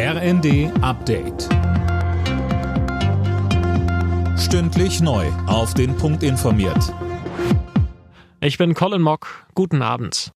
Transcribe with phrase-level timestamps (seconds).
[0.00, 1.48] RND Update.
[4.38, 5.26] Stündlich neu.
[5.48, 6.94] Auf den Punkt informiert.
[8.40, 9.48] Ich bin Colin Mock.
[9.56, 10.30] Guten Abend.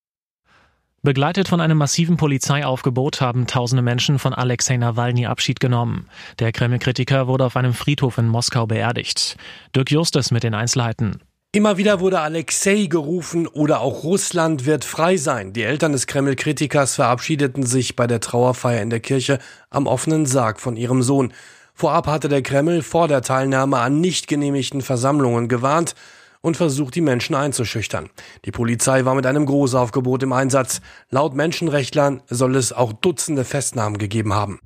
[1.03, 6.09] Begleitet von einem massiven Polizeiaufgebot haben tausende Menschen von Alexei Nawalny Abschied genommen.
[6.41, 9.37] Der Kreml-Kritiker wurde auf einem Friedhof in Moskau beerdigt.
[9.77, 11.21] Dirk Justus mit den Einzelheiten.
[11.55, 15.53] Immer wieder wurde Alexei gerufen oder auch Russland wird frei sein.
[15.53, 19.39] Die Eltern des Kreml-Kritikers verabschiedeten sich bei der Trauerfeier in der Kirche
[19.69, 21.35] am offenen Sarg von ihrem Sohn.
[21.75, 25.95] Vorab hatte der Kreml vor der Teilnahme an nicht genehmigten Versammlungen gewarnt
[26.41, 28.09] und versucht, die Menschen einzuschüchtern.
[28.47, 30.81] Die Polizei war mit einem Großaufgebot im Einsatz.
[31.11, 34.59] Laut Menschenrechtlern soll es auch Dutzende Festnahmen gegeben haben.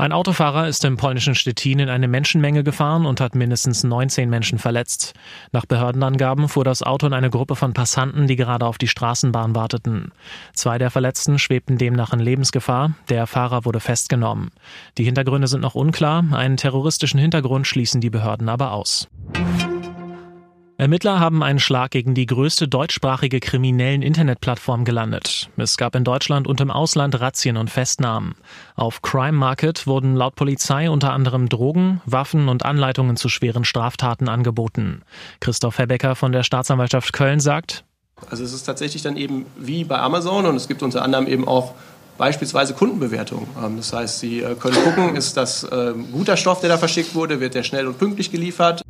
[0.00, 4.58] Ein Autofahrer ist im polnischen Stettin in eine Menschenmenge gefahren und hat mindestens 19 Menschen
[4.58, 5.12] verletzt.
[5.52, 9.54] Nach Behördenangaben fuhr das Auto in eine Gruppe von Passanten, die gerade auf die Straßenbahn
[9.54, 10.12] warteten.
[10.54, 12.92] Zwei der Verletzten schwebten demnach in Lebensgefahr.
[13.10, 14.52] Der Fahrer wurde festgenommen.
[14.96, 16.24] Die Hintergründe sind noch unklar.
[16.32, 19.06] Einen terroristischen Hintergrund schließen die Behörden aber aus.
[20.80, 25.50] Ermittler haben einen Schlag gegen die größte deutschsprachige kriminellen Internetplattform gelandet.
[25.58, 28.34] Es gab in Deutschland und im Ausland Razzien und Festnahmen.
[28.76, 34.30] Auf Crime Market wurden laut Polizei unter anderem Drogen, Waffen und Anleitungen zu schweren Straftaten
[34.30, 35.02] angeboten.
[35.40, 37.84] Christoph Herbecker von der Staatsanwaltschaft Köln sagt,
[38.30, 41.46] also es ist tatsächlich dann eben wie bei Amazon und es gibt unter anderem eben
[41.46, 41.74] auch
[42.16, 43.48] beispielsweise Kundenbewertungen.
[43.62, 47.14] Ähm, das heißt, Sie äh, können gucken, ist das ähm, guter Stoff, der da verschickt
[47.14, 48.82] wurde, wird der schnell und pünktlich geliefert.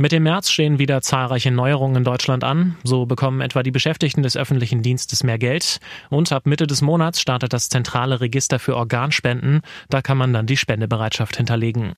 [0.00, 2.76] Mit dem März stehen wieder zahlreiche Neuerungen in Deutschland an.
[2.84, 5.80] So bekommen etwa die Beschäftigten des öffentlichen Dienstes mehr Geld.
[6.08, 9.62] Und ab Mitte des Monats startet das zentrale Register für Organspenden.
[9.90, 11.94] Da kann man dann die Spendebereitschaft hinterlegen.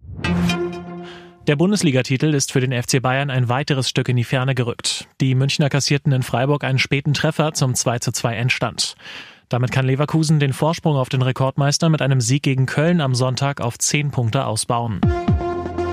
[1.47, 5.07] Der Bundesligatitel ist für den FC Bayern ein weiteres Stück in die Ferne gerückt.
[5.21, 8.95] Die Münchner kassierten in Freiburg einen späten Treffer zum 2 zu 2 Endstand.
[9.51, 13.61] Damit kann Leverkusen den Vorsprung auf den Rekordmeister mit einem Sieg gegen Köln am Sonntag
[13.61, 15.03] auf 10 Punkte ausbauen.